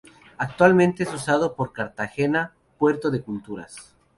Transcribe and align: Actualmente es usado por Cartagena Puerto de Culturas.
Actualmente 0.39 1.03
es 1.03 1.13
usado 1.13 1.53
por 1.55 1.73
Cartagena 1.73 2.55
Puerto 2.79 3.11
de 3.11 3.21
Culturas. 3.21 3.93